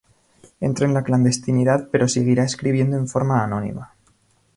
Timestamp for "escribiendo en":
2.43-3.07